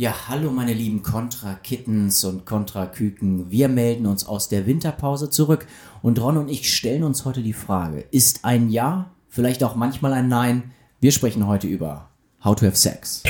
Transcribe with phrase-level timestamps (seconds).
[0.00, 3.50] Ja, hallo meine lieben Contra-Kittens und Contra-Küken.
[3.50, 5.66] Wir melden uns aus der Winterpause zurück
[6.02, 10.12] und Ron und ich stellen uns heute die Frage, ist ein Ja, vielleicht auch manchmal
[10.12, 10.70] ein Nein?
[11.00, 12.10] Wir sprechen heute über
[12.44, 13.24] How to have Sex.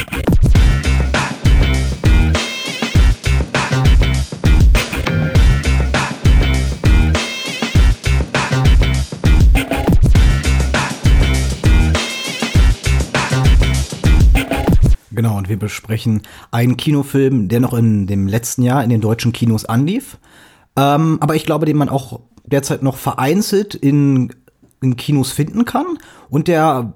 [15.19, 16.23] Genau, und wir besprechen
[16.53, 20.17] einen Kinofilm, der noch in dem letzten Jahr in den deutschen Kinos anlief.
[20.77, 24.32] Ähm, aber ich glaube, den man auch derzeit noch vereinzelt in,
[24.81, 25.86] in Kinos finden kann
[26.31, 26.93] und der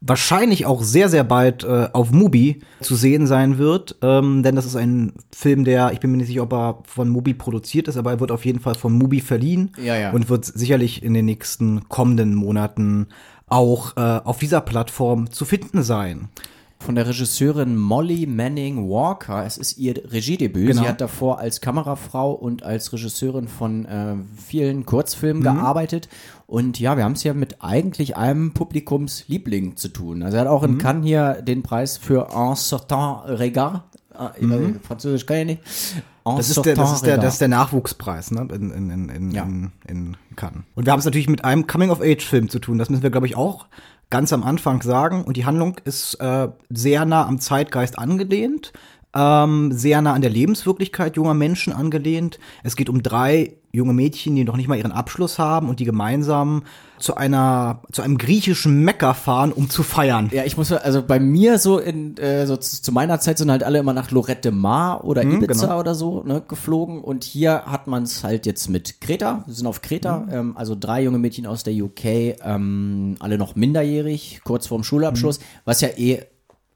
[0.00, 3.96] wahrscheinlich auch sehr, sehr bald äh, auf Mubi zu sehen sein wird.
[4.02, 7.08] Ähm, denn das ist ein Film, der, ich bin mir nicht sicher, ob er von
[7.08, 10.12] Mubi produziert ist, aber er wird auf jeden Fall von Mubi verliehen Ja, ja.
[10.12, 13.08] und wird sicherlich in den nächsten kommenden Monaten
[13.48, 16.28] auch äh, auf dieser Plattform zu finden sein.
[16.80, 19.46] Von der Regisseurin Molly Manning Walker.
[19.46, 20.66] Es ist ihr Regiedebüt.
[20.68, 20.82] Genau.
[20.82, 25.44] Sie hat davor als Kamerafrau und als Regisseurin von äh, vielen Kurzfilmen Mhm.
[25.44, 26.08] gearbeitet.
[26.46, 30.22] Und ja, wir haben es ja mit eigentlich einem Publikumsliebling zu tun.
[30.22, 30.68] Also er hat auch Mhm.
[30.74, 33.82] in Cannes hier den Preis für Un Certain Regard.
[34.12, 35.60] Äh, Französisch kann ich nicht.
[36.26, 36.36] Mhm.
[36.36, 38.46] Das ist, der, das, ist der, das ist der Nachwuchspreis ne?
[38.54, 39.42] in, in, in, in, Ja.
[39.88, 40.64] in Cannes.
[40.74, 42.78] Und wir haben es natürlich mit einem Coming-of-Age-Film zu tun.
[42.78, 43.66] Das müssen wir, glaube ich, auch
[44.10, 45.24] ganz am Anfang sagen.
[45.24, 48.72] Und die Handlung ist äh, sehr nah am Zeitgeist angelehnt,
[49.14, 52.38] ähm, sehr nah an der Lebenswirklichkeit junger Menschen angelehnt.
[52.62, 55.84] Es geht um drei junge Mädchen, die noch nicht mal ihren Abschluss haben und die
[55.84, 56.62] gemeinsam
[56.98, 60.30] zu einer zu einem griechischen Mekka fahren, um zu feiern.
[60.32, 63.50] Ja, ich muss, also bei mir so in, äh, so zu, zu meiner Zeit sind
[63.50, 65.80] halt alle immer nach Lorette Mar oder Ibiza genau.
[65.80, 69.66] oder so ne, geflogen und hier hat man es halt jetzt mit Kreta, wir sind
[69.66, 72.04] auf Kreta, ähm, also drei junge Mädchen aus der UK,
[72.44, 76.20] ähm, alle noch minderjährig, kurz vorm Schulabschluss, was ja eh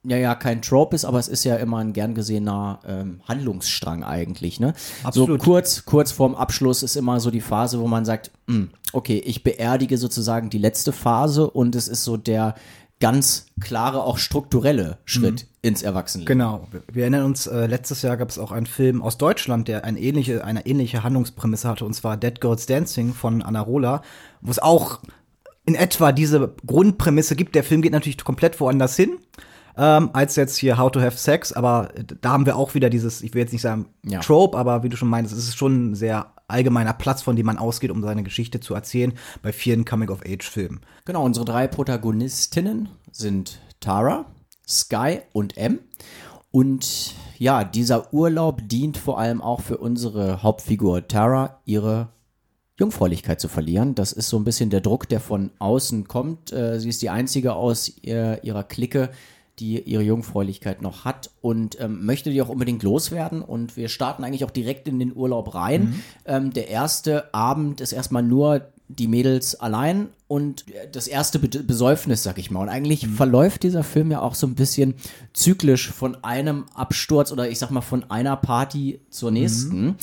[0.05, 4.05] ja, ja, kein Trope ist, aber es ist ja immer ein gern gesehener ähm, Handlungsstrang
[4.05, 4.73] eigentlich, ne?
[5.03, 5.41] Absolut.
[5.43, 9.19] So kurz, kurz vorm Abschluss ist immer so die Phase, wo man sagt, hm, okay,
[9.19, 12.55] ich beerdige sozusagen die letzte Phase und es ist so der
[13.01, 16.39] ganz klare, auch strukturelle Schritt ins Erwachsenenleben.
[16.39, 16.67] Genau.
[16.73, 19.85] Wir- Wir erinnern uns, äh, letztes Jahr gab es auch einen Film aus Deutschland, der
[19.85, 24.03] eine ähnliche, eine ähnliche Handlungsprämisse hatte, und zwar Dead Girls Dancing von Anna Rola,
[24.41, 25.01] wo es auch
[25.65, 27.55] in etwa diese Grundprämisse gibt.
[27.55, 29.19] Der Film geht natürlich komplett woanders hin.
[29.79, 31.91] Ähm, als jetzt hier How to Have Sex, aber
[32.21, 34.19] da haben wir auch wieder dieses, ich will jetzt nicht sagen Ja.
[34.19, 37.47] Trope, aber wie du schon meintest, es ist schon ein sehr allgemeiner Platz, von dem
[37.47, 40.81] man ausgeht, um seine Geschichte zu erzählen, bei vielen Coming-of-Age-Filmen.
[41.05, 44.25] Genau, unsere drei Protagonistinnen sind Tara,
[44.67, 45.79] Sky und M.
[46.51, 52.09] Und ja, dieser Urlaub dient vor allem auch für unsere Hauptfigur Tara, ihre
[52.79, 53.95] Jungfräulichkeit zu verlieren.
[53.95, 56.53] Das ist so ein bisschen der Druck, der von außen kommt.
[56.53, 59.11] Äh, sie ist die einzige aus ihr, ihrer Clique,
[59.59, 63.43] die ihre Jungfräulichkeit noch hat und ähm, möchte die auch unbedingt loswerden.
[63.43, 66.03] Und wir starten eigentlich auch direkt in den Urlaub rein.
[66.25, 72.23] Ähm, der erste Abend ist erstmal nur die Mädels allein und das erste Be Besäufnis,
[72.23, 72.63] sag ich mal.
[72.63, 74.95] Und eigentlich verläuft dieser Film ja auch so ein bisschen
[75.35, 79.97] zyklisch von einem Absturz oder ich sag mal von einer Party zur nächsten.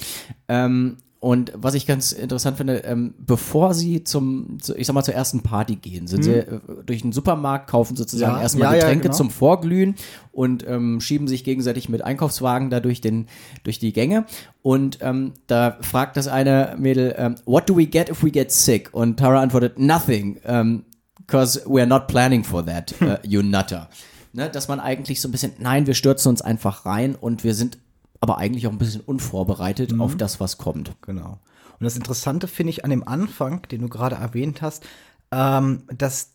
[0.48, 5.02] Ähm, und was ich ganz interessant finde, ähm, bevor sie zum, zu, ich sag mal,
[5.02, 8.74] zur ersten Party gehen, sind sie äh, durch den Supermarkt, kaufen sozusagen Ja, erstmal ja,
[8.74, 9.16] ja, Getränke genau.
[9.16, 9.96] zum Vorglühen
[10.32, 13.26] und ähm, schieben sich gegenseitig mit Einkaufswagen da durch, den,
[13.64, 14.28] durch die Gänge.
[14.62, 18.52] Und ähm, da fragt das eine Mädel, ähm, what do we get if we get
[18.52, 18.94] sick?
[18.94, 20.84] Und Tara antwortet, nothing, ähm,
[21.18, 23.90] because we're not planning for that, äh, you nutter.
[24.32, 27.56] Ne, dass man eigentlich so ein bisschen, nein, wir stürzen uns einfach rein und wir
[27.56, 27.80] sind
[28.22, 30.02] aber eigentlich auch ein bisschen unvorbereitet Mhm.
[30.02, 30.94] auf das, was kommt.
[31.02, 31.40] Genau.
[31.80, 34.86] Und das Interessante finde ich an dem Anfang, den du gerade erwähnt hast,
[35.32, 36.32] ähm, dass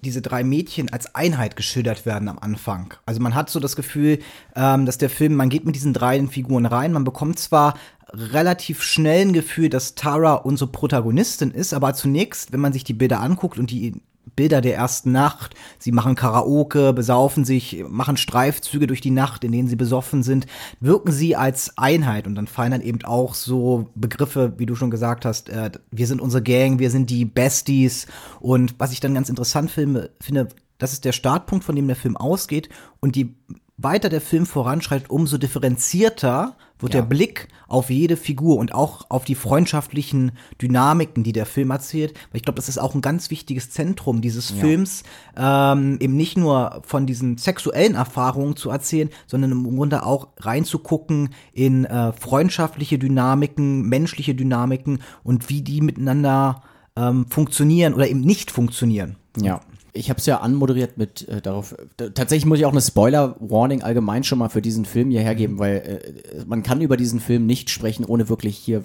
[0.00, 2.94] diese drei Mädchen als Einheit geschildert werden am Anfang.
[3.04, 4.20] Also man hat so das Gefühl,
[4.54, 7.74] ähm, dass der Film, man geht mit diesen drei Figuren rein, man bekommt zwar
[8.10, 12.94] relativ schnell ein Gefühl, dass Tara unsere Protagonistin ist, aber zunächst, wenn man sich die
[12.94, 14.00] Bilder anguckt und die
[14.38, 15.56] Bilder der ersten Nacht.
[15.80, 20.46] Sie machen Karaoke, besaufen sich, machen Streifzüge durch die Nacht, in denen sie besoffen sind,
[20.78, 24.92] wirken sie als Einheit und dann fallen dann eben auch so Begriffe, wie du schon
[24.92, 28.06] gesagt hast, äh, wir sind unsere Gang, wir sind die Besties.
[28.38, 30.46] Und was ich dann ganz interessant finde, finde,
[30.78, 32.68] das ist der Startpunkt, von dem der Film ausgeht.
[33.00, 33.30] Und je
[33.78, 37.00] weiter der Film voranschreitet, umso differenzierter wird Ja.
[37.00, 40.32] der Blick auf jede Figur und auch auf die freundschaftlichen
[40.62, 42.12] Dynamiken, die der Film erzählt.
[42.30, 45.02] Weil ich glaube, das ist auch ein ganz wichtiges Zentrum dieses Films,
[45.36, 51.30] ähm, eben nicht nur von diesen sexuellen Erfahrungen zu erzählen, sondern im Grunde auch reinzugucken
[51.52, 56.62] in äh, freundschaftliche Dynamiken, menschliche Dynamiken und wie die miteinander
[56.96, 59.16] ähm, funktionieren oder eben nicht funktionieren.
[59.40, 59.60] Ja.
[59.98, 61.74] Ich habe es ja anmoderiert mit äh, darauf.
[61.96, 65.58] Tatsächlich muss ich auch eine Spoiler-Warning allgemein schon mal für diesen Film hier hergeben, mhm.
[65.58, 68.84] weil äh, man kann über diesen Film nicht sprechen, ohne wirklich hier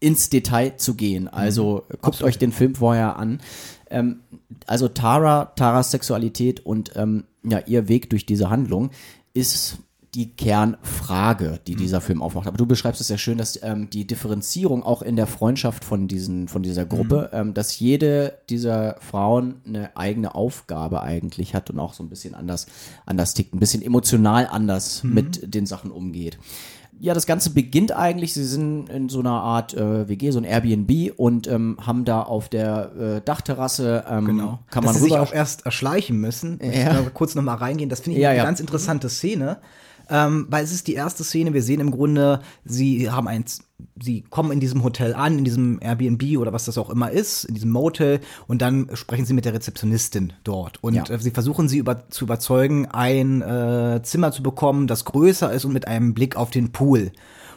[0.00, 1.28] ins Detail zu gehen.
[1.28, 1.92] Also mhm.
[1.92, 2.28] guckt Absolut.
[2.28, 3.40] euch den Film vorher an.
[3.90, 4.20] Ähm,
[4.66, 8.90] also Tara, Taras Sexualität und ähm, ja, ihr Weg durch diese Handlung
[9.34, 9.78] ist
[10.16, 11.78] die Kernfrage, die mhm.
[11.78, 12.46] dieser Film aufmacht.
[12.46, 16.08] Aber du beschreibst es sehr schön, dass ähm, die Differenzierung auch in der Freundschaft von
[16.08, 17.38] diesen, von dieser Gruppe, mhm.
[17.38, 22.34] ähm, dass jede dieser Frauen eine eigene Aufgabe eigentlich hat und auch so ein bisschen
[22.34, 22.66] anders,
[23.04, 25.14] anders tickt, ein bisschen emotional anders mhm.
[25.14, 26.38] mit den Sachen umgeht.
[26.98, 30.44] Ja, das Ganze beginnt eigentlich, sie sind in so einer Art äh, WG, so ein
[30.44, 34.60] Airbnb und ähm, haben da auf der äh, Dachterrasse, ähm, genau.
[34.70, 36.58] kann man Dass sie sich auch erst erschleichen müssen.
[36.62, 37.00] Ja.
[37.00, 38.44] Ich kurz noch mal reingehen, das finde ich ja, eine ja.
[38.44, 39.58] ganz interessante Szene
[40.10, 43.64] ähm, weil es ist die erste Szene, wir sehen im Grunde, sie haben eins,
[44.00, 47.44] sie kommen in diesem Hotel an, in diesem Airbnb oder was das auch immer ist,
[47.44, 51.08] in diesem Motel und dann sprechen sie mit der Rezeptionistin dort und ja.
[51.08, 55.64] äh, sie versuchen sie über, zu überzeugen, ein äh, Zimmer zu bekommen, das größer ist
[55.64, 57.12] und mit einem Blick auf den Pool.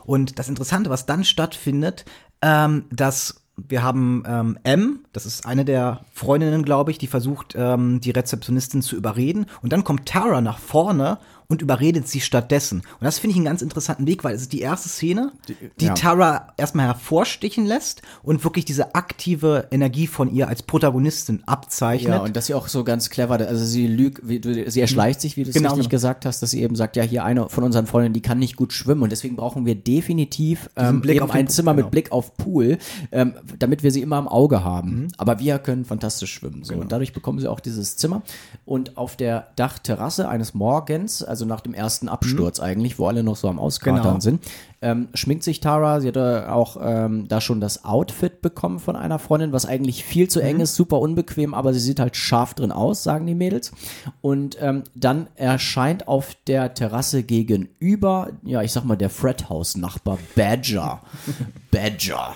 [0.05, 2.03] Und das Interessante, was dann stattfindet,
[2.41, 7.55] ähm, dass wir haben ähm, M, das ist eine der Freundinnen, glaube ich, die versucht,
[7.57, 9.45] ähm, die Rezeptionistin zu überreden.
[9.61, 11.19] Und dann kommt Tara nach vorne
[11.49, 12.77] und überredet sie stattdessen.
[12.81, 15.31] Und das finde ich einen ganz interessanten Weg, weil es ist die erste Szene,
[15.79, 15.95] die ja.
[15.95, 22.13] Tara erstmal hervorstichen lässt und wirklich diese aktive Energie von ihr als Protagonistin abzeichnet.
[22.13, 25.43] Ja, und dass sie auch so ganz clever, also sie lügt, sie erschleicht sich, wie
[25.43, 25.71] du es genau.
[25.71, 28.37] richtig gesagt hast, dass sie eben sagt, ja, hier eine von unseren Freundinnen, die kann
[28.37, 31.85] nicht gut schwimmen und deswegen brauchen wir definitiv ähm, eben ein Zimmer genau.
[31.85, 32.77] mit Blick auf Pool,
[33.11, 34.89] ähm, damit wir sie immer im Auge haben.
[34.89, 35.07] Mhm.
[35.17, 36.63] Aber wir können fantastisch schwimmen.
[36.63, 36.73] So.
[36.73, 36.83] Genau.
[36.83, 38.21] Und dadurch bekommen sie auch dieses Zimmer.
[38.65, 42.65] Und auf der Dachterrasse eines Morgens, also also nach dem ersten Absturz mhm.
[42.65, 44.19] eigentlich, wo alle noch so am Auskatern genau.
[44.19, 44.43] sind,
[44.81, 46.01] ähm, schminkt sich Tara.
[46.01, 50.29] Sie hatte auch ähm, da schon das Outfit bekommen von einer Freundin, was eigentlich viel
[50.29, 50.63] zu eng mhm.
[50.63, 53.71] ist, super unbequem, aber sie sieht halt scharf drin aus, sagen die Mädels.
[54.19, 61.01] Und ähm, dann erscheint auf der Terrasse gegenüber, ja, ich sag mal, der Fred-House-Nachbar Badger.
[61.71, 62.35] Badger.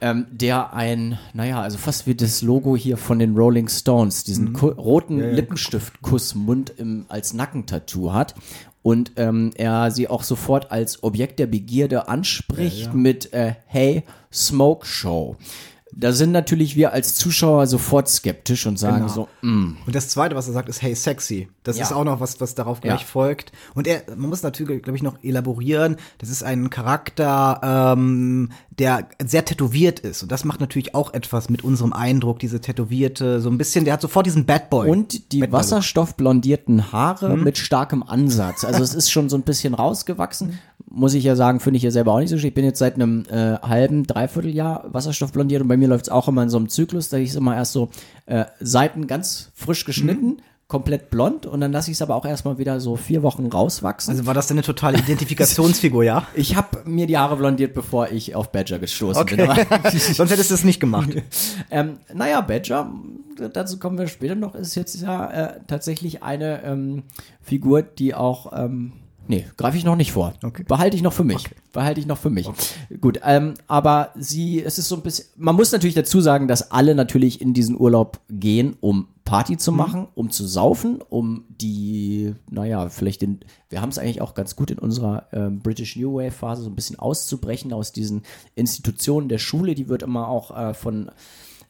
[0.00, 4.52] Ähm, der ein, naja, also fast wie das Logo hier von den Rolling Stones, diesen
[4.52, 4.56] mhm.
[4.56, 5.32] roten ja, ja.
[5.32, 6.74] Lippenstift-Kussmund
[7.08, 8.34] als Nackentattoo hat
[8.82, 12.92] und ähm, er sie auch sofort als Objekt der Begierde anspricht ja.
[12.92, 15.36] mit äh, Hey, Smoke Show.
[16.00, 19.08] Da sind natürlich wir als Zuschauer sofort skeptisch und sagen genau.
[19.08, 19.78] so, mm.
[19.84, 21.48] Und das zweite, was er sagt, ist Hey Sexy.
[21.64, 21.82] Das ja.
[21.82, 23.06] ist auch noch was, was darauf gleich ja.
[23.06, 23.50] folgt.
[23.74, 25.96] Und er, man muss natürlich, glaube ich, noch elaborieren.
[26.18, 30.22] Das ist ein Charakter, ähm, der sehr tätowiert ist.
[30.22, 33.94] Und das macht natürlich auch etwas mit unserem Eindruck, diese tätowierte, so ein bisschen, der
[33.94, 34.88] hat sofort diesen Bad Boy.
[34.88, 37.42] Und die wasserstoffblondierten Haare hm?
[37.42, 38.64] mit starkem Ansatz.
[38.64, 40.60] Also es ist schon so ein bisschen rausgewachsen.
[40.98, 42.48] Muss ich ja sagen, finde ich ja selber auch nicht so schön.
[42.48, 46.12] Ich bin jetzt seit einem äh, halben, dreiviertel Jahr wasserstoffblondiert und bei mir läuft es
[46.12, 47.90] auch immer in so einem Zyklus, da ich es immer erst so
[48.26, 50.26] äh, Seiten ganz frisch geschnitten.
[50.26, 53.46] Mhm komplett blond und dann lasse ich es aber auch erstmal wieder so vier Wochen
[53.46, 54.12] rauswachsen.
[54.12, 56.26] Also war das denn eine totale Identifikationsfigur, ja?
[56.34, 59.36] Ich habe mir die Haare blondiert, bevor ich auf Badger gestoßen okay.
[59.36, 59.98] bin.
[59.98, 61.08] Sonst hättest du es nicht gemacht.
[61.70, 62.92] ähm, naja, Badger,
[63.54, 67.04] dazu kommen wir später noch, ist jetzt ja äh, tatsächlich eine ähm,
[67.40, 68.92] Figur, die auch ähm,
[69.28, 70.32] Nee, greife ich noch nicht vor.
[70.42, 70.64] Okay.
[70.66, 71.36] Behalte ich noch für mich.
[71.36, 71.54] Okay.
[71.72, 72.48] Behalte ich noch für mich.
[72.48, 72.98] Okay.
[73.00, 76.70] Gut, ähm, aber sie, es ist so ein bisschen, man muss natürlich dazu sagen, dass
[76.70, 79.76] alle natürlich in diesen Urlaub gehen, um Party zu mhm.
[79.76, 80.08] machen, mhm.
[80.14, 84.70] um zu saufen, um die, naja, vielleicht den, wir haben es eigentlich auch ganz gut
[84.70, 88.22] in unserer ähm, British New Wave Phase so ein bisschen auszubrechen aus diesen
[88.54, 91.10] Institutionen der Schule, die wird immer auch äh, von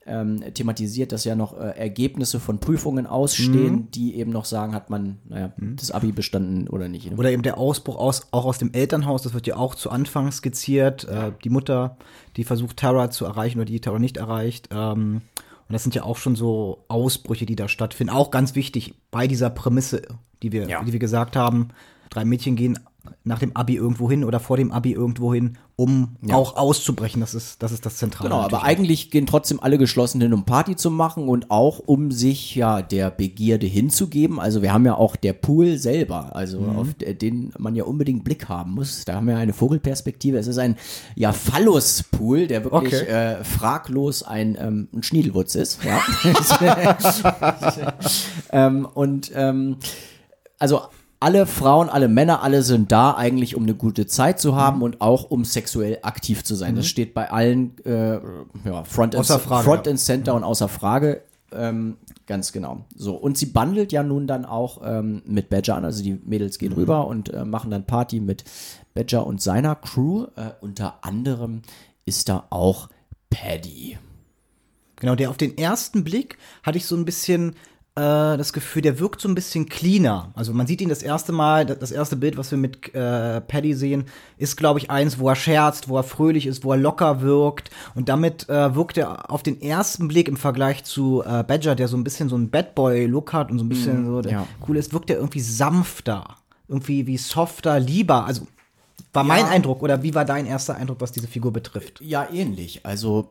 [0.09, 3.91] ähm, thematisiert, dass ja noch äh, Ergebnisse von Prüfungen ausstehen, mhm.
[3.91, 5.77] die eben noch sagen, hat man, naja, mhm.
[5.77, 7.11] das Abi bestanden oder nicht.
[7.11, 7.17] Ne?
[7.17, 10.33] Oder eben der Ausbruch aus, auch aus dem Elternhaus, das wird ja auch zu Anfang
[10.33, 11.05] skizziert.
[11.05, 11.97] Äh, die Mutter,
[12.37, 14.69] die versucht, Tara zu erreichen oder die Tara nicht erreicht.
[14.73, 15.23] Ähm,
[15.69, 18.13] und das sind ja auch schon so Ausbrüche, die da stattfinden.
[18.13, 20.03] Auch ganz wichtig bei dieser Prämisse,
[20.43, 20.83] die wir, ja.
[20.83, 21.69] die wir gesagt haben.
[22.09, 22.79] Drei Mädchen gehen
[23.25, 26.35] nach dem Abi irgendwo hin oder vor dem Abi irgendwo hin, um ja.
[26.35, 27.21] auch auszubrechen.
[27.21, 28.31] Das ist, das ist das Zentrale.
[28.31, 32.11] Genau, aber eigentlich gehen trotzdem alle geschlossen hin, um Party zu machen und auch um
[32.11, 34.41] sich ja der Begierde hinzugeben.
[34.41, 36.77] Also wir haben ja auch der Pool selber, also mhm.
[36.77, 39.05] auf den man ja unbedingt Blick haben muss.
[39.05, 40.39] Da haben wir eine Vogelperspektive.
[40.39, 40.77] Es ist ein
[41.15, 43.11] ja Phallus-Pool, der wirklich okay.
[43.11, 45.79] äh, fraglos ein, ähm, ein Schniedelwutz ist.
[45.85, 46.03] Ja.
[48.53, 49.77] ähm, und ähm,
[50.59, 50.83] also
[51.21, 54.83] alle Frauen, alle Männer, alle sind da eigentlich, um eine gute Zeit zu haben mhm.
[54.83, 56.73] und auch um sexuell aktiv zu sein.
[56.73, 56.77] Mhm.
[56.77, 58.21] Das steht bei allen äh,
[58.65, 59.91] ja, Front, and, Frage, Front ja.
[59.93, 61.23] and Center und außer Frage.
[61.51, 61.97] Ähm,
[62.27, 62.85] ganz genau.
[62.95, 65.85] So, und sie bandelt ja nun dann auch ähm, mit Badger an.
[65.85, 66.79] Also die Mädels gehen mhm.
[66.79, 68.45] rüber und äh, machen dann Party mit
[68.95, 70.27] Badger und seiner Crew.
[70.37, 71.63] Äh, unter anderem
[72.05, 72.91] ist da auch
[73.31, 73.99] Paddy.
[74.97, 77.55] Genau, der auf den ersten Blick hatte ich so ein bisschen
[78.01, 80.31] das Gefühl, der wirkt so ein bisschen cleaner.
[80.35, 83.75] Also man sieht ihn das erste Mal, das erste Bild, was wir mit äh, Paddy
[83.75, 84.05] sehen,
[84.37, 87.71] ist, glaube ich, eins, wo er scherzt, wo er fröhlich ist, wo er locker wirkt.
[87.95, 91.89] Und damit äh, wirkt er auf den ersten Blick im Vergleich zu äh, Badger, der
[91.89, 94.47] so ein bisschen so ein Bad Boy-Look hat und so ein bisschen so der ja.
[94.67, 96.37] cool ist, wirkt er irgendwie sanfter.
[96.69, 98.27] Irgendwie wie softer, lieber.
[98.27, 98.47] Also
[99.13, 99.49] war mein Ja.
[99.49, 102.01] Eindruck oder wie war dein erster Eindruck, was diese Figur betrifft?
[102.01, 102.85] Ja, ähnlich.
[102.85, 103.31] Also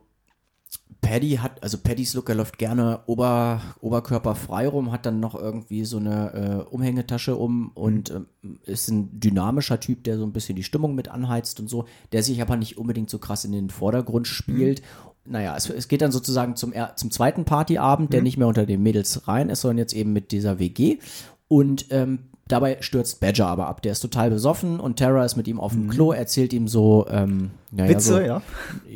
[1.02, 5.86] Paddy hat, also Paddys Look, er läuft gerne Ober, oberkörperfrei rum, hat dann noch irgendwie
[5.86, 10.56] so eine äh, Umhängetasche um und ähm, ist ein dynamischer Typ, der so ein bisschen
[10.56, 13.70] die Stimmung mit anheizt und so, der sich aber nicht unbedingt so krass in den
[13.70, 14.82] Vordergrund spielt.
[15.26, 18.82] Naja, es, es geht dann sozusagen zum, zum zweiten Partyabend, der nicht mehr unter den
[18.84, 21.00] Mädels rein ist, sondern jetzt eben mit dieser WG.
[21.48, 23.82] Und ähm, dabei stürzt Badger aber ab.
[23.82, 27.06] Der ist total besoffen und Tara ist mit ihm auf dem Klo, erzählt ihm so,
[27.10, 28.42] ähm, naja, Witze, so, ja.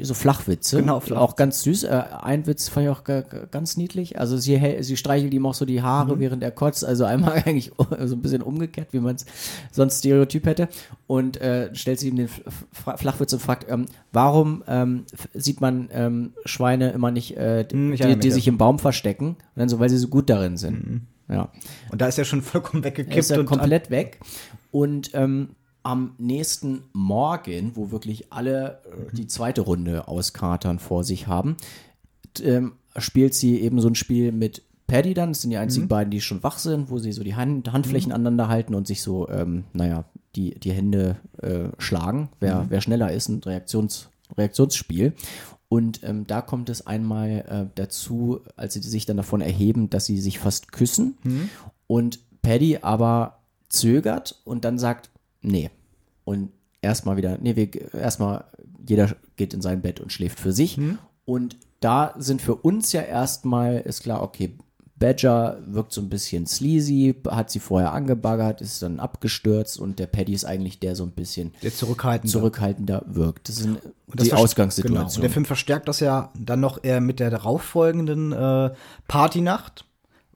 [0.01, 0.77] so Flachwitze.
[0.79, 1.21] Genau, Flachwitze.
[1.21, 1.83] Auch ganz süß.
[1.83, 4.17] Äh, ein Witz fand ich auch ga- ga- ganz niedlich.
[4.17, 5.83] Also sie, sie streichelt ihm auch so die Mhm.
[5.83, 6.85] Haare, während er kotzt.
[6.85, 9.25] Also einmal eigentlich so ein bisschen umgekehrt, wie man es
[9.71, 10.69] sonst Stereotyp hätte.
[11.07, 12.41] Und äh, stellt sie ihm den F-
[12.97, 15.03] Flachwitz und fragt, ähm, warum ähm,
[15.33, 18.33] sieht man ähm, Schweine immer nicht, äh, Hm, die, die ja.
[18.33, 19.27] sich im Baum verstecken?
[19.31, 21.01] Und dann so, weil sie so gut darin sind.
[21.31, 21.49] Ja.
[21.91, 23.15] Und da ist er schon vollkommen weggekippt.
[23.15, 24.19] Ist er und komplett weg.
[24.71, 31.27] Und ähm, am nächsten Morgen, wo wirklich alle äh, die zweite Runde auskatern vor sich
[31.27, 31.57] haben,
[32.43, 35.29] ähm, spielt sie eben so ein Spiel mit Paddy dann.
[35.29, 38.11] Das sind die einzigen beiden, die schon wach sind, wo sie so die Hand, Handflächen
[38.11, 43.11] aneinander halten und sich so, ähm, naja, die, die Hände äh, schlagen, wer, wer schneller
[43.11, 45.13] ist, ein Reaktions, Reaktionsspiel.
[45.71, 50.05] Und ähm, da kommt es einmal äh, dazu, als sie sich dann davon erheben, dass
[50.05, 51.15] sie sich fast küssen.
[51.87, 55.09] Und Paddy aber zögert und dann sagt,
[55.41, 55.69] nee.
[56.25, 56.51] Und
[56.81, 58.43] erstmal wieder, nee, wir erstmal,
[58.85, 60.75] jeder geht in sein Bett und schläft für sich.
[61.23, 64.57] Und da sind für uns ja erstmal, ist klar, okay,
[65.01, 70.07] Badger wirkt so ein bisschen sleazy, hat sie vorher angebaggert, ist dann abgestürzt und der
[70.07, 72.31] Paddy ist eigentlich der so ein bisschen Der zurückhaltende.
[72.31, 73.49] zurückhaltender wirkt.
[73.49, 74.35] Das ist die das verst- Genau.
[74.37, 75.21] Und Ausgangssituation.
[75.21, 78.71] der Film verstärkt das ja dann noch äh, mit der darauffolgenden äh,
[79.09, 79.85] Partynacht,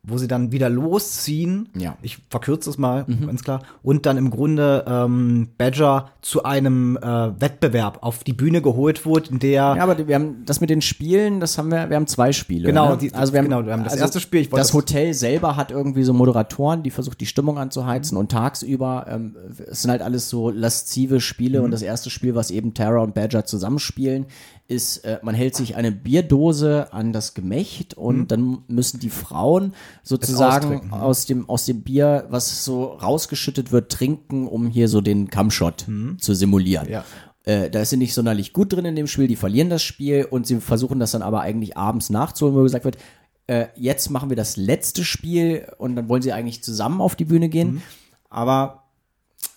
[0.08, 1.70] wo sie dann wieder losziehen.
[1.78, 1.92] Ja.
[1.92, 1.98] Mhm.
[2.02, 3.62] Ich verkürze es mal, ganz klar.
[3.84, 7.02] Und dann im Grunde ähm, Badger zu einem äh,
[7.42, 10.82] Wettbewerb auf die Bühne geholt wurde, in der Ja, aber wir haben das mit den
[10.82, 12.68] Spielen, das haben wir, wir haben zwei Spiele.
[12.68, 12.98] Genau, ne?
[12.98, 14.74] die- also wir haben, genau, wir haben das also erste Spiel, ich wollte das das-
[14.76, 18.20] Hotel selber hat irgendwie so Moderatoren, die versucht die Stimmung anzuheizen Mhm.
[18.22, 19.36] und tagsüber, ähm,
[19.70, 21.66] es sind halt alles so laszive Spiele Mhm.
[21.66, 24.26] und das erste Spiel, was eben Tara und Badger zusammenspielen,
[24.67, 29.74] ist, äh, man hält sich eine Bierdose an das Gemächt und dann müssen die Frauen
[30.01, 30.93] sozusagen mhm.
[30.93, 35.86] aus dem, aus dem Bier, was so rausgeschüttet wird, trinken, um hier so den Kammshot
[36.17, 36.88] zu simulieren.
[36.88, 36.93] Mhm.
[36.93, 37.05] Ja.
[37.43, 40.25] Äh, da ist sie nicht sonderlich gut drin in dem Spiel, die verlieren das Spiel
[40.25, 42.98] und sie versuchen das dann aber eigentlich abends nachzuholen, wo gesagt wird,
[43.45, 47.25] äh, jetzt machen wir das letzte Spiel und dann wollen sie eigentlich zusammen auf die
[47.25, 47.84] Bühne gehen.
[48.31, 48.86] Aber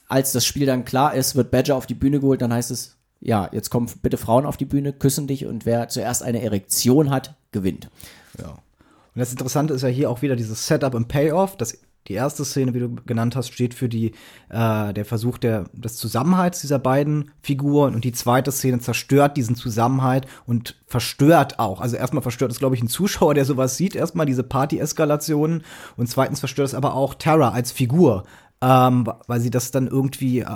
[0.07, 2.98] als das Spiel dann klar ist, wird Badger auf die Bühne geholt, dann heißt es,
[3.21, 7.11] ja, jetzt kommen bitte Frauen auf die Bühne, küssen dich und wer zuerst eine Erektion
[7.11, 7.91] hat, gewinnt.
[8.39, 8.51] Ja.
[8.51, 11.57] Und das Interessante ist ja hier auch wieder dieses Setup und Payoff.
[11.57, 14.13] Das, die erste Szene, wie du genannt hast, steht für die,
[14.49, 17.95] äh, der Versuch der, des Zusammenhalts dieser beiden Figuren.
[17.95, 21.81] Und die zweite Szene zerstört diesen Zusammenhalt und verstört auch.
[21.81, 23.97] Also erstmal verstört es, glaube ich, ein Zuschauer, der sowas sieht.
[23.97, 25.65] Erstmal diese Party-Eskalationen.
[25.97, 28.25] Und zweitens verstört es aber auch Tara als Figur.
[28.61, 30.47] Ähm, weil sie das dann irgendwie äh,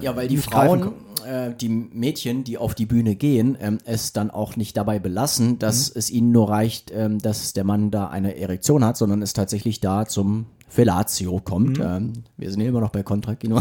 [0.00, 0.92] Ja, weil die Frauen,
[1.26, 5.58] äh, die Mädchen, die auf die Bühne gehen, ähm, es dann auch nicht dabei belassen,
[5.58, 9.32] dass es ihnen nur reicht, ähm, dass der Mann da eine Erektion hat, sondern es
[9.32, 11.80] tatsächlich da zum Fellatio kommt.
[11.80, 13.60] Ähm, wir sind hier immer noch bei Contra Kino.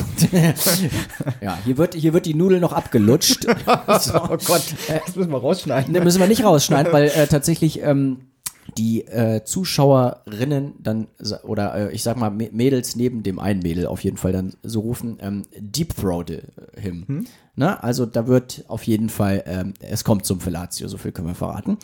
[1.42, 3.44] ja, hier wird, hier wird die Nudel noch abgelutscht.
[4.00, 4.22] so.
[4.24, 4.64] Oh Gott,
[5.06, 5.92] das müssen wir rausschneiden.
[5.92, 8.29] Ne, müssen wir nicht rausschneiden, weil äh, tatsächlich ähm,
[8.78, 11.08] die äh, Zuschauerinnen dann,
[11.44, 14.54] oder äh, ich sag mal Mä- Mädels neben dem einen Mädel auf jeden Fall dann
[14.64, 16.32] so rufen, ähm, Deep Throat
[16.76, 17.26] him.
[17.56, 17.84] Ne?
[17.84, 21.36] Also da wird auf jeden Fall, ähm, es kommt zum Fellatio, so viel können wir
[21.36, 21.78] verraten.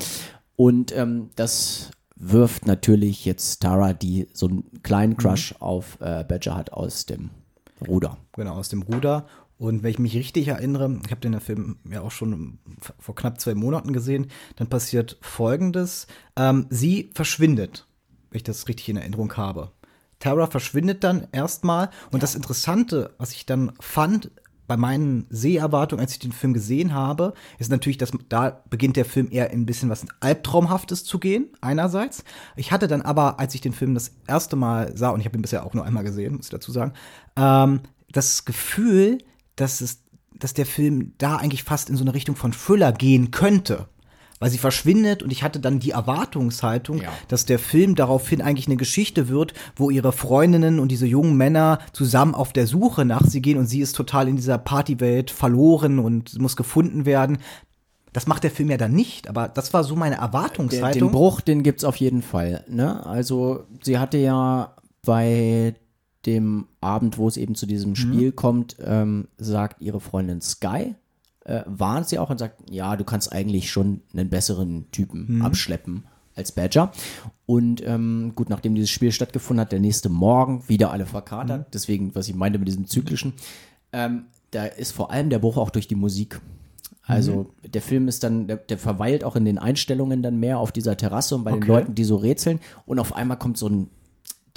[0.56, 6.56] Und ähm, das wirft natürlich jetzt Tara, die so einen kleinen Crush auf äh, Badger
[6.56, 7.30] hat, aus dem
[7.86, 8.18] Ruder.
[8.34, 9.26] Genau, aus dem Ruder.
[9.58, 12.60] Und wenn ich mich richtig erinnere, ich habe den Film ja auch schon
[13.00, 16.08] vor knapp zwei Monaten gesehen, dann passiert Folgendes.
[16.36, 17.88] Ähm, sie verschwindet,
[18.30, 19.72] wenn ich das richtig in Erinnerung habe.
[20.20, 21.90] Tara verschwindet dann erstmal.
[22.12, 24.32] Und das Interessante, was ich dann fand
[24.68, 29.06] bei meinen Seherwartungen, als ich den Film gesehen habe, ist natürlich, dass da beginnt der
[29.06, 32.24] Film eher ein bisschen was Albtraumhaftes zu gehen, einerseits.
[32.56, 35.38] Ich hatte dann aber, als ich den Film das erste Mal sah, und ich habe
[35.38, 36.94] ihn bisher auch nur einmal gesehen, muss ich dazu sagen,
[37.36, 37.82] ähm,
[38.12, 39.20] das Gefühl,
[39.56, 40.02] dass es,
[40.38, 43.88] dass der Film da eigentlich fast in so eine Richtung von Thriller gehen könnte.
[44.38, 47.10] Weil sie verschwindet und ich hatte dann die Erwartungshaltung, Ja.
[47.30, 51.80] dass der Film daraufhin eigentlich eine Geschichte wird, wo ihre Freundinnen und diese jungen Männer
[51.94, 56.00] zusammen auf der Suche nach sie gehen und sie ist total in dieser Partywelt verloren
[56.00, 57.38] und muss gefunden werden.
[58.12, 61.10] Das macht der Film ja dann nicht, aber das war so meine Erwartungshaltung.
[61.10, 62.66] den Bruch, den gibt's auf jeden Fall.
[62.68, 63.06] Ne?
[63.06, 65.76] Also sie hatte ja bei
[66.26, 70.96] dem Abend, wo es eben zu diesem Spiel kommt, ähm, sagt ihre Freundin Sky,
[71.46, 76.06] äh, warnt sie auch und sagt, ja, du kannst eigentlich schon einen besseren Typen abschleppen
[76.36, 76.92] als Badger.
[77.46, 81.74] Und ähm, gut, nachdem dieses Spiel stattgefunden hat, der nächste Morgen wieder alle verkatert.
[81.74, 83.34] Deswegen, was ich meinte mit diesem zyklischen,
[83.94, 86.42] ähm, da ist vor allem der Bruch auch durch die Musik.
[87.08, 90.72] Also der Film ist dann, der, der verweilt auch in den Einstellungen dann mehr auf
[90.72, 91.72] dieser Terrasse und bei den Okay.
[91.72, 92.60] Leuten, die so rätseln.
[92.88, 93.90] Und auf einmal kommt so ein,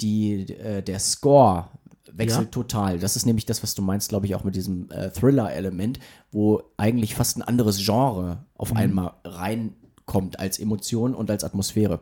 [0.01, 1.67] die, äh, der Score
[2.11, 2.51] wechselt Ja.
[2.51, 2.99] total.
[2.99, 5.99] Das ist nämlich das, was du meinst, glaube ich, auch mit diesem äh, Thriller-Element,
[6.31, 12.01] wo eigentlich fast ein anderes Genre auf einmal reinkommt als Emotion und als Atmosphäre.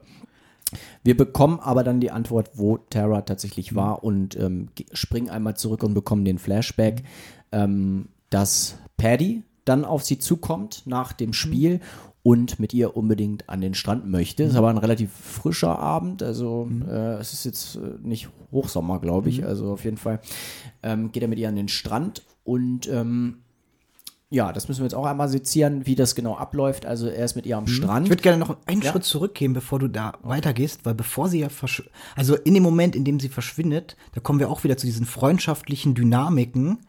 [1.04, 5.56] Wir bekommen aber dann die Antwort, wo Tara tatsächlich war und ähm, ge- springen einmal
[5.56, 7.04] zurück und bekommen den Flashback,
[7.54, 11.80] ähm, dass Paddy dann auf sie zukommt nach dem Spiel
[12.28, 14.44] und mit ihr unbedingt an den Strand möchte.
[14.44, 19.00] Es ist aber ein relativ frischer Abend, also äh, es ist jetzt äh, nicht Hochsommer,
[19.00, 19.46] glaube ich.
[19.46, 20.20] Also auf jeden Fall
[20.84, 23.38] ähm, geht er mit ihr an den Strand und ähm,
[24.30, 26.86] ja, das müssen wir jetzt auch einmal sezieren, wie das genau abläuft.
[26.86, 28.08] Also er ist mit ihr am Strand.
[28.08, 28.92] Ich würde gerne noch einen Ja.
[28.92, 32.98] Schritt zurückgehen, bevor du da weitergehst, weil bevor sie ja versch also in dem Moment,
[32.98, 36.80] in dem sie verschwindet, da kommen wir auch wieder zu diesen freundschaftlichen Dynamiken,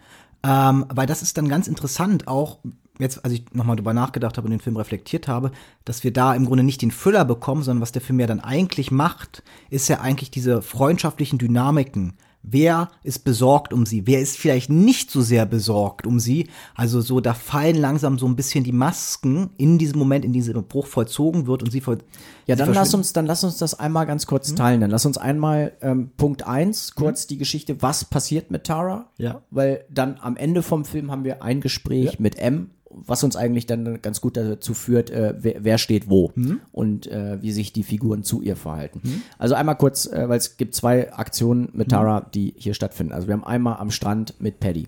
[0.43, 2.59] ähm, weil das ist dann ganz interessant auch
[2.99, 5.51] jetzt, als ich nochmal drüber nachgedacht habe und den Film reflektiert habe,
[5.85, 8.41] dass wir da im Grunde nicht den Thriller bekommen, sondern was der Film ja dann
[8.41, 12.15] eigentlich macht, ist ja eigentlich diese freundschaftlichen Dynamiken.
[12.43, 14.07] Wer ist besorgt um sie?
[14.07, 16.49] Wer ist vielleicht nicht so sehr besorgt um sie?
[16.75, 20.65] Also so, da fallen langsam so ein bisschen die Masken in diesem Moment, in diesem
[20.65, 21.99] Bruch vollzogen wird und sie voll.
[22.47, 24.81] Ja, dann lass uns, dann lass uns das einmal ganz kurz teilen.
[24.81, 29.11] Dann lass uns einmal ähm, Punkt eins kurz die Geschichte, was passiert mit Tara.
[29.19, 29.43] Ja.
[29.51, 33.67] Weil dann am Ende vom Film haben wir ein Gespräch mit M, was uns eigentlich
[33.67, 36.33] dann ganz gut dazu führt, äh, wer, wer steht wo
[36.73, 39.23] und äh, wie sich die Figuren zu ihr verhalten.
[39.39, 43.13] Also einmal kurz, äh, weil es gibt zwei Aktionen mit Tara, die hier stattfinden.
[43.13, 44.87] Also wir haben einmal am Strand mit Paddy,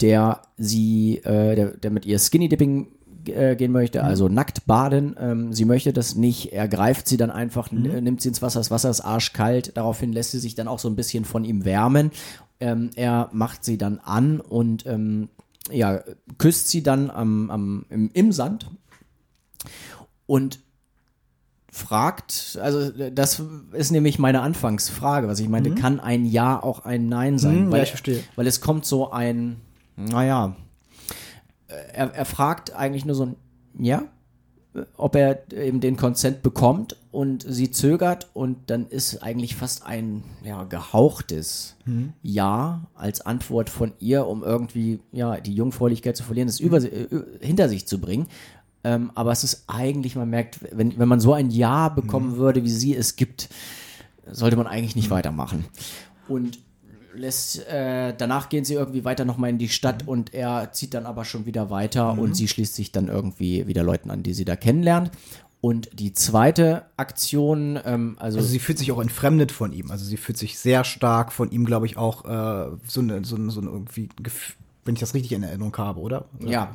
[0.00, 2.88] der sie, äh, der, der mit ihr Skinny Dipping
[3.26, 5.14] äh, gehen möchte, also nackt baden.
[5.18, 6.52] Ähm, sie möchte das nicht.
[6.52, 8.58] Er greift sie dann einfach, n- nimmt sie ins Wasser.
[8.60, 9.76] Das Wasser ist arschkalt.
[9.76, 12.10] Daraufhin lässt sie sich dann auch so ein bisschen von ihm wärmen.
[12.58, 15.28] Ähm, er macht sie dann an und ähm,
[15.70, 16.02] ja,
[16.38, 18.70] küsst sie dann am, am, im, im Sand
[20.26, 20.60] und
[21.70, 27.08] fragt, also das ist nämlich meine Anfangsfrage, was ich meinte, kann ein Ja auch ein
[27.08, 27.66] Nein sein?
[27.66, 28.22] Mhm, weil, ja, ich verstehe.
[28.36, 29.56] Weil es kommt so ein,
[29.96, 30.54] naja,
[31.68, 33.36] er, er fragt eigentlich nur so ein
[33.78, 34.02] Ja,
[34.96, 40.22] ob er eben den Consent bekommt und sie zögert und dann ist eigentlich fast ein
[40.44, 41.76] ja, gehauchtes
[42.22, 47.06] Ja als Antwort von ihr, um irgendwie ja die Jungfräulichkeit zu verlieren, das über, äh,
[47.40, 48.28] hinter sich zu bringen.
[48.84, 52.64] Ähm, aber es ist eigentlich, man merkt, wenn, wenn man so ein Ja bekommen würde,
[52.64, 53.48] wie sie es gibt,
[54.30, 55.66] sollte man eigentlich nicht weitermachen.
[56.28, 56.58] Und
[57.14, 61.06] lässt, äh, danach gehen sie irgendwie weiter nochmal in die Stadt und er zieht dann
[61.06, 64.44] aber schon wieder weiter und sie schließt sich dann irgendwie wieder Leuten an, die sie
[64.44, 65.10] da kennenlernt.
[65.60, 69.92] Und die zweite Aktion, ähm, also, Also sie fühlt sich auch entfremdet von ihm.
[69.92, 73.36] Also sie fühlt sich sehr stark von ihm, glaube ich, auch äh, so eine, so,
[73.36, 74.08] ein- so ein irgendwie,
[74.84, 76.24] wenn ich das richtig in Erinnerung habe, oder?
[76.44, 76.74] ja,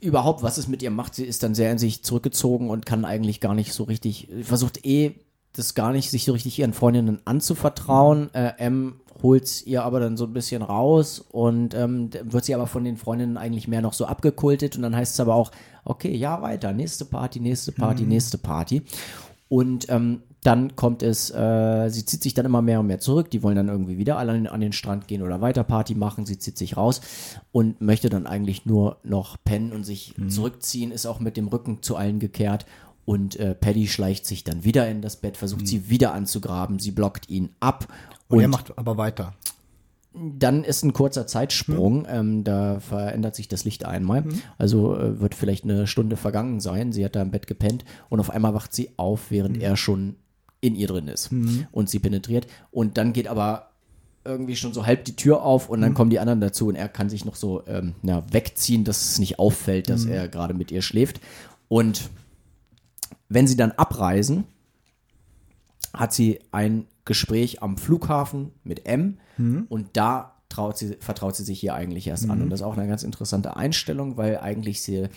[0.00, 3.04] überhaupt, was es mit ihr macht, sie ist dann sehr in sich zurückgezogen und kann
[3.04, 5.14] eigentlich gar nicht so richtig, versucht eh
[5.54, 8.32] das gar nicht, sich so richtig ihren Freundinnen anzuvertrauen.
[8.34, 12.66] Äh, M holt ihr aber dann so ein bisschen raus und ähm, wird sie aber
[12.66, 15.52] von den Freundinnen eigentlich mehr noch so abgekultet und dann heißt es aber auch,
[15.84, 18.82] okay, ja, weiter, nächste Party, nächste Party, nächste Party.
[19.48, 23.30] Und ähm, dann kommt es, äh, sie zieht sich dann immer mehr und mehr zurück.
[23.30, 26.26] Die wollen dann irgendwie wieder alle an, an den Strand gehen oder weiter Party machen.
[26.26, 27.00] Sie zieht sich raus
[27.52, 31.82] und möchte dann eigentlich nur noch pennen und sich zurückziehen, ist auch mit dem Rücken
[31.82, 32.66] zu allen gekehrt.
[33.04, 36.78] Und äh, Paddy schleicht sich dann wieder in das Bett, versucht sie wieder anzugraben.
[36.78, 37.88] Sie blockt ihn ab.
[38.28, 39.34] Und, er macht aber weiter.
[40.14, 44.24] Dann ist ein kurzer Zeitsprung, ähm, da verändert sich das Licht einmal.
[44.58, 46.92] Also äh, wird vielleicht eine Stunde vergangen sein.
[46.92, 50.16] Sie hat da im Bett gepennt und auf einmal wacht sie auf, während er schon
[50.60, 51.30] in ihr drin ist
[51.72, 52.46] und sie penetriert.
[52.70, 53.70] Und dann geht aber
[54.24, 56.88] irgendwie schon so halb die Tür auf und dann kommen die anderen dazu und er
[56.88, 60.70] kann sich noch so ähm, ja, wegziehen, dass es nicht auffällt, dass er gerade mit
[60.70, 61.20] ihr schläft.
[61.68, 62.10] Und
[63.28, 64.44] wenn sie dann abreisen,
[65.92, 69.18] hat sie ein Gespräch am Flughafen mit M
[69.68, 70.32] und da
[70.74, 72.42] sie, vertraut sie sich hier eigentlich erst an.
[72.42, 75.08] Und das ist auch eine ganz interessante Einstellung, weil eigentlich sie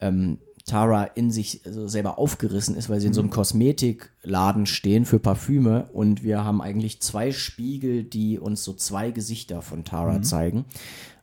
[0.00, 5.04] ähm, Tara in sich so selber aufgerissen ist, weil sie in so einem Kosmetikladen stehen
[5.04, 5.88] für Parfüme.
[5.92, 10.64] Und wir haben eigentlich zwei Spiegel, die uns so zwei Gesichter von Tara zeigen.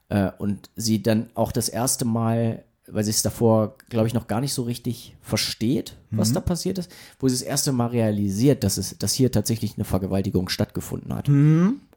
[0.09, 4.27] Äh, und sie dann auch das erste Mal, weil sie es davor, glaube ich, noch
[4.27, 8.63] gar nicht so richtig versteht, was da passiert ist, wo sie das erste Mal realisiert,
[8.63, 11.27] dass es, dass hier tatsächlich eine Vergewaltigung stattgefunden hat.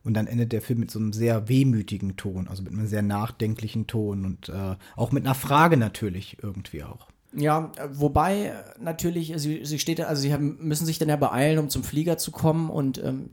[0.03, 3.03] Und dann endet der Film mit so einem sehr wehmütigen Ton, also mit einem sehr
[3.03, 7.07] nachdenklichen Ton und äh, auch mit einer Frage natürlich irgendwie auch.
[7.33, 11.69] Ja, wobei natürlich, sie, sie steht, also sie haben, müssen sich dann ja beeilen, um
[11.69, 13.31] zum Flieger zu kommen und, ähm,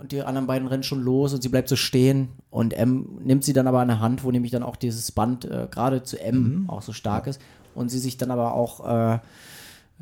[0.00, 3.44] und die anderen beiden rennen schon los und sie bleibt so stehen und M nimmt
[3.44, 6.20] sie dann aber an der Hand, wo nämlich dann auch dieses Band äh, gerade zu
[6.20, 7.40] M auch so stark ist
[7.74, 9.18] und sie sich dann aber auch äh,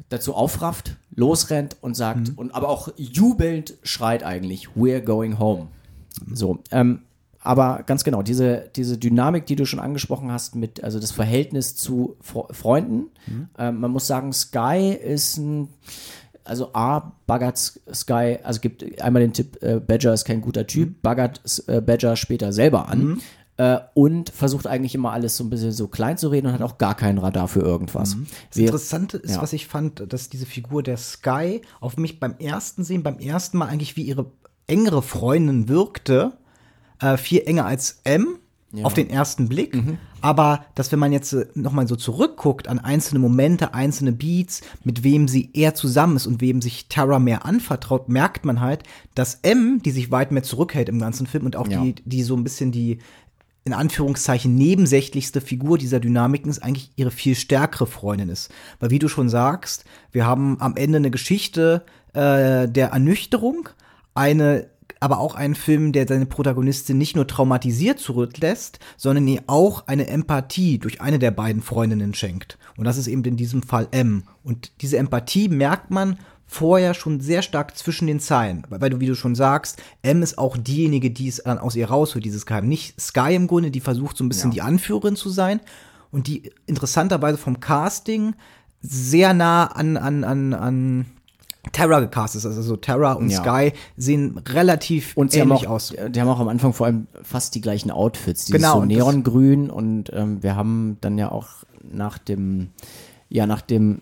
[0.08, 5.68] dazu aufrafft, losrennt und sagt und aber auch jubelnd schreit eigentlich, we're going home.
[6.32, 7.00] So, ähm,
[7.44, 11.76] aber ganz genau, diese, diese Dynamik, die du schon angesprochen hast, mit, also das Verhältnis
[11.76, 13.10] zu Fre Freunden.
[13.58, 15.68] Ähm, man muss sagen, Sky ist ein,
[16.44, 21.00] also A, baggert Sky, also gibt einmal den Tipp, äh, Badger ist kein guter Typ,
[21.02, 23.20] baggert äh, Badger später selber an.
[23.56, 26.62] Äh, und versucht eigentlich immer alles so ein bisschen so klein zu reden und hat
[26.62, 28.16] auch gar keinen Radar für irgendwas.
[28.50, 29.42] Das Wir- Interessante ist, ja.
[29.42, 33.58] was ich fand, dass diese Figur der Sky auf mich beim ersten Sehen, beim ersten
[33.58, 34.26] Mal eigentlich wie ihre
[34.66, 36.32] engere Freundin wirkte,
[37.00, 38.38] äh, viel enger als M
[38.82, 39.76] auf den ersten Blick.
[40.20, 44.62] Aber dass wenn man jetzt äh, noch mal so zurückguckt an einzelne Momente, einzelne Beats,
[44.82, 48.84] mit wem sie eher zusammen ist und wem sich Tara mehr anvertraut, merkt man halt,
[49.14, 51.82] dass M, die sich weit mehr zurückhält im ganzen Film und auch Ja.
[51.82, 52.98] die, die so ein bisschen die
[53.66, 58.50] in Anführungszeichen nebensächlichste Figur dieser Dynamiken ist eigentlich ihre viel stärkere Freundin ist.
[58.78, 61.82] Weil wie du schon sagst, wir haben am Ende eine Geschichte
[62.12, 63.70] äh, der Ernüchterung,
[64.14, 64.66] eine
[65.04, 70.06] aber auch einen Film, der seine Protagonistin nicht nur traumatisiert zurücklässt, sondern ihr auch eine
[70.06, 72.56] Empathie durch eine der beiden Freundinnen schenkt.
[72.78, 74.22] Und das ist eben in diesem Fall M.
[74.42, 78.64] Und diese Empathie merkt man vorher schon sehr stark zwischen den Zeilen.
[78.70, 81.76] Weil, weil du, wie du schon sagst, M ist auch diejenige, die es dann aus
[81.76, 82.66] ihr rausholt, dieses Geheim.
[82.66, 84.54] Nicht Sky im Grunde, die versucht so ein bisschen Ja.
[84.54, 85.60] die Anführerin zu sein
[86.12, 88.34] und die interessanterweise vom Casting
[88.80, 91.06] sehr nah an, an, an, an
[91.72, 92.46] Terra gecastet ist.
[92.46, 93.40] Also so Terra und Ja.
[93.42, 95.94] Sky sehen relativ Und ähnlich auch, aus.
[96.08, 98.44] die haben auch am Anfang vor allem fast die gleichen Outfits.
[98.46, 101.48] Dieses Genau, so neongrün und ähm, wir haben dann ja auch
[101.82, 102.70] nach dem,
[103.28, 104.00] ja, nach dem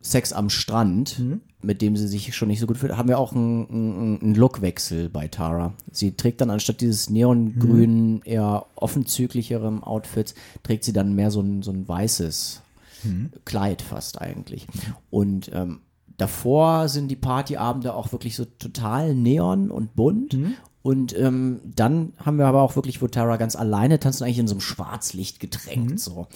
[0.00, 1.40] Sex am Strand, Mhm.
[1.62, 4.34] mit dem sie sich schon nicht so gut fühlt, haben wir auch einen, einen, einen
[4.34, 5.72] Lookwechsel bei Tara.
[5.90, 8.20] Sie trägt dann anstatt dieses neongrünen, Mhm.
[8.24, 12.60] eher offenzüglicherem Outfits, trägt sie dann mehr so ein, so ein weißes
[13.04, 13.30] Mhm.
[13.46, 14.66] Kleid fast eigentlich.
[15.10, 15.80] Und ähm,
[16.16, 20.34] davor sind die Partyabende auch wirklich so total neon und bunt.
[20.34, 20.54] Mhm.
[20.82, 24.38] Und ähm, dann haben wir aber auch wirklich, wo Tara ganz alleine tanzt, und eigentlich
[24.38, 25.92] in so einem Schwarzlicht getränkt.
[25.92, 25.98] Mhm.
[25.98, 26.26] So.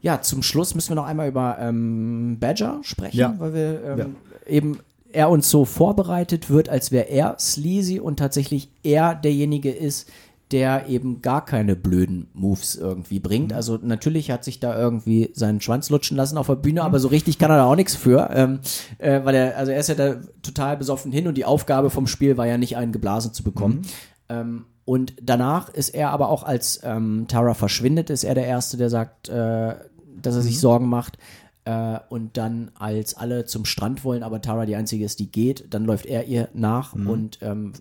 [0.00, 3.34] Ja, zum Schluss müssen wir noch einmal über ähm, Badger sprechen, Ja.
[3.38, 4.16] weil wir ähm,
[4.48, 4.78] eben
[5.12, 10.08] er uns so vorbereitet wird, als wäre er sleazy und tatsächlich er derjenige ist,
[10.52, 13.50] der eben gar keine blöden Moves irgendwie bringt.
[13.50, 13.56] Mhm.
[13.56, 17.08] Also natürlich hat sich da irgendwie seinen Schwanz lutschen lassen auf der Bühne, aber so
[17.08, 18.60] richtig kann er da auch nichts für, ähm,
[18.98, 22.06] äh, weil er, also er ist ja da total besoffen hin und die Aufgabe vom
[22.06, 23.76] Spiel war ja nicht einen geblasen zu bekommen.
[23.76, 23.82] Mhm.
[24.28, 28.76] Ähm, und danach ist er aber auch, als ähm, Tara verschwindet, ist er der Erste,
[28.76, 29.74] der sagt, äh,
[30.20, 31.18] dass er sich Sorgen macht.
[31.64, 35.72] Äh, und dann, als alle zum Strand wollen, aber Tara die Einzige ist, die geht,
[35.72, 37.72] dann läuft er ihr nach und ähm,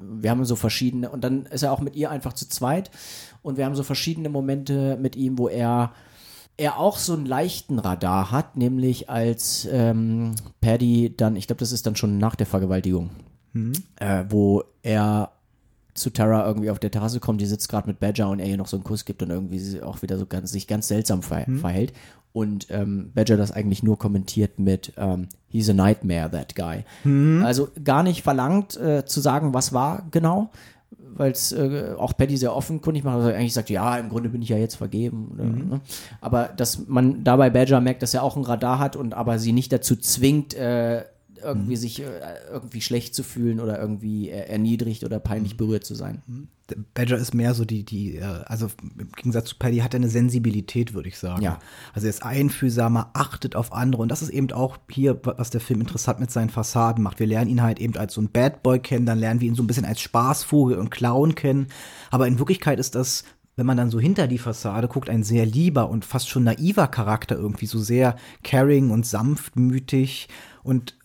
[0.00, 2.90] wir haben so verschiedene, und dann ist er auch mit ihr einfach zu zweit.
[3.42, 5.92] Und wir haben so verschiedene Momente mit ihm, wo er
[6.58, 11.72] er auch so einen leichten Radar hat, nämlich als ähm, Paddy dann, ich glaube, das
[11.72, 13.10] ist dann schon nach der Vergewaltigung,
[13.96, 15.32] äh, wo er
[15.92, 18.56] zu Tara irgendwie auf der Terrasse kommt, die sitzt gerade mit Badger und er ihr
[18.56, 21.22] noch so einen Kuss gibt und irgendwie sie auch wieder so ganz, sich ganz seltsam
[21.22, 21.92] ver verhält.
[22.36, 26.84] Und ähm, Badger das eigentlich nur kommentiert mit ähm, He's a nightmare, that guy.
[27.42, 30.50] Also gar nicht verlangt äh, zu sagen, was war genau,
[31.14, 34.42] weil es äh, auch Paddy sehr offenkundig macht, also eigentlich sagt, ja, im Grunde bin
[34.42, 35.30] ich ja jetzt vergeben.
[35.32, 35.80] Oder, ne?
[36.20, 39.52] Aber dass man dabei Badger merkt, dass er auch ein Radar hat und aber sie
[39.52, 41.04] nicht dazu zwingt, äh,
[41.42, 42.04] irgendwie sich äh,
[42.52, 46.20] irgendwie schlecht zu fühlen oder irgendwie äh, erniedrigt oder peinlich berührt zu sein.
[46.94, 50.08] Badger ist mehr so die, die, äh, also im Gegensatz zu Paddy hat er eine
[50.08, 51.42] Sensibilität, würde ich sagen.
[51.42, 51.58] Ja.
[51.92, 55.60] Also er ist einfühlsamer, achtet auf andere und das ist eben auch hier, was der
[55.60, 57.20] Film interessant mit seinen Fassaden macht.
[57.20, 59.54] Wir lernen ihn halt eben als so ein Bad Boy kennen, dann lernen wir ihn
[59.54, 61.68] so ein bisschen als Spaßvogel und Clown kennen.
[62.10, 63.24] Aber in Wirklichkeit ist das,
[63.54, 66.88] wenn man dann so hinter die Fassade guckt, ein sehr lieber und fast schon naiver
[66.88, 70.28] Charakter irgendwie, so sehr caring und sanftmütig
[70.62, 70.96] und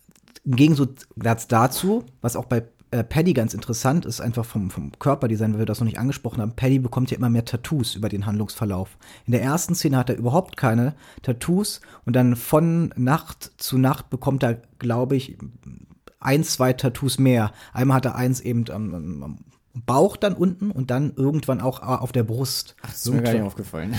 [0.43, 5.54] im Gegensatz dazu, was auch bei äh, Paddy ganz interessant ist, einfach vom, vom Körperdesign,
[5.54, 6.56] weil wir das noch nicht angesprochen haben.
[6.56, 8.97] Paddy bekommt ja immer mehr Tattoos über den Handlungsverlauf.
[9.25, 14.10] In der ersten Szene hat er überhaupt keine Tattoos und dann von Nacht zu Nacht
[14.10, 15.38] bekommt er, glaube ich,
[16.19, 17.51] ein, zwei Tattoos mehr.
[17.73, 19.39] Einmal hat er eins eben am, am
[19.73, 22.75] Bauch dann unten und dann irgendwann auch äh, auf der Brust.
[22.81, 23.95] Ach, das ist mir gar nicht aufgefallen.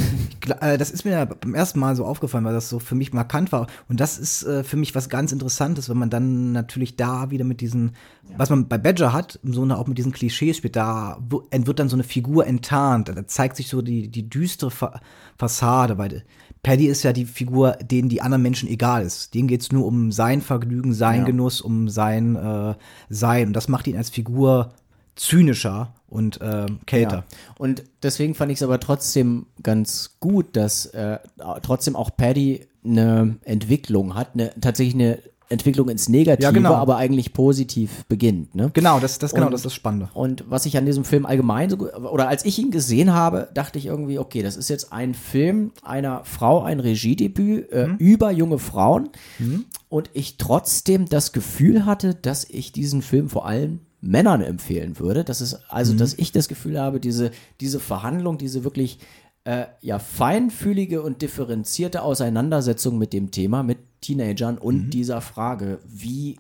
[0.61, 3.53] Äh, das ist mir beim ersten Mal so aufgefallen, weil das so für mich markant
[3.53, 3.69] war.
[3.89, 7.45] Und das ist äh, für mich was ganz Interessantes, wenn man dann natürlich da wieder
[7.45, 7.93] mit diesen,
[8.29, 8.39] ja.
[8.39, 11.89] was man bei Badger hat, im Sinne auch mit diesen Klischees spielt, da wird dann
[11.89, 13.09] so eine Figur enttarnt.
[13.09, 15.01] Da zeigt sich so die, die düstere Fa
[15.39, 16.25] Fassade, weil
[16.63, 19.35] Paddy ist ja die Figur, denen die anderen Menschen egal ist.
[19.35, 21.25] Denen geht's nur um sein Vergnügen, sein ja.
[21.25, 22.75] Genuss, um sein äh,
[23.09, 23.49] Sein.
[23.49, 24.73] Und das macht ihn als Figur
[25.17, 27.17] zynischer und äh, kälter.
[27.17, 27.25] Ja.
[27.59, 31.19] Und deswegen fand ich es aber trotzdem ganz gut, dass äh,
[31.63, 35.19] trotzdem auch Paddy eine Entwicklung hat, eine, tatsächlich eine
[35.53, 36.75] Entwicklung ins Negative, ja, genau.
[36.75, 38.55] aber eigentlich positiv beginnt.
[38.55, 38.71] Ne?
[38.73, 40.09] Genau, das, das, genau, und, das ist das Spannende.
[40.15, 43.79] Und was ich an diesem Film allgemein, so, oder als ich ihn gesehen habe, dachte
[43.79, 47.97] ich irgendwie, okay, das ist jetzt ein Film einer Frau, ein Regiedebüt äh, mhm.
[47.99, 49.11] über junge Frauen.
[49.39, 49.67] Mhm.
[49.91, 55.25] Und ich trotzdem das Gefühl hatte, dass ich diesen Film vor allem Männern empfehlen würde.
[55.25, 55.99] Das ist also, mhm.
[55.99, 58.99] dass ich das Gefühl habe, diese, diese Verhandlung, diese wirklich
[59.45, 64.91] äh, ja feinfühlige und differenzierte Auseinandersetzung mit dem Thema, mit Teenagern und mhm.
[64.91, 66.37] dieser Frage, wie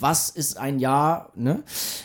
[0.00, 1.62] was ist ein Jahr, ne?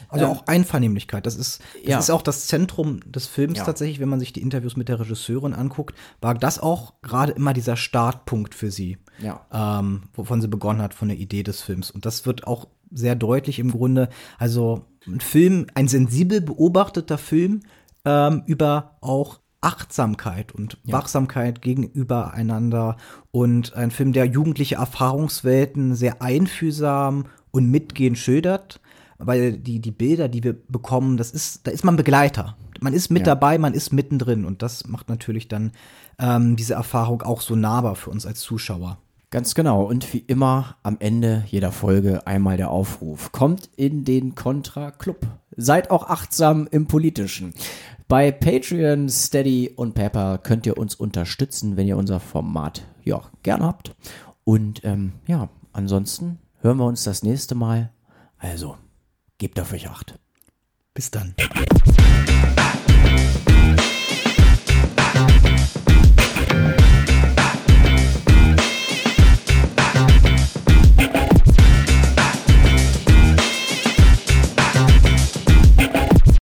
[0.10, 1.26] Also ähm, auch Einvernehmlichkeit.
[1.26, 2.00] Das ist, das ja.
[2.00, 3.66] ist auch das Zentrum des Films ja.
[3.66, 7.54] tatsächlich, wenn man sich die Interviews mit der Regisseurin anguckt, war das auch gerade immer
[7.54, 8.98] dieser Startpunkt für sie.
[9.20, 9.46] Ja.
[9.52, 11.90] Ähm, wovon sie begonnen hat, von der Idee des Films.
[11.90, 14.10] Und das wird auch sehr deutlich im Grunde.
[14.38, 17.62] Also ein Film, ein sensibel beobachteter Film
[18.06, 20.93] ähm, über auch Achtsamkeit und ja.
[20.93, 22.95] Wachsamkeit gegenüber einander
[23.32, 28.80] und ein Film, der jugendliche Erfahrungswelten sehr einfühlsam und mitgehend schildert,
[29.17, 32.56] weil die, die Bilder, die wir bekommen, das ist, da ist man Begleiter.
[32.80, 33.36] Man ist mit ja.
[33.36, 35.73] dabei, man ist mittendrin und das macht natürlich dann
[36.17, 38.97] ähm, diese Erfahrung auch so nahbar für uns als Zuschauer.
[39.32, 39.84] Ganz genau.
[39.84, 43.32] Und wie immer am Ende jeder Folge einmal der Aufruf.
[43.32, 45.28] Kommt in den Contra Club.
[45.56, 47.54] Seid auch achtsam im Politischen.
[48.08, 53.62] Bei Patreon, Steady und Pepper könnt ihr uns unterstützen, wenn ihr unser Format ja, gern
[53.62, 53.96] habt.
[54.46, 57.92] Und ähm, ja, ansonsten hören wir uns das nächste Mal.
[58.39, 58.78] Also,
[59.38, 60.18] gebt auf euch acht.
[60.96, 61.36] Bis dann.